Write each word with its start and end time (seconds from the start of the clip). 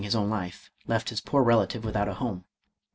his 0.03 0.15
own 0.15 0.31
life, 0.31 0.71
left 0.87 1.09
his 1.09 1.21
poor 1.21 1.43
relative 1.43 1.85
without 1.85 2.07
a 2.07 2.15
home. 2.15 2.43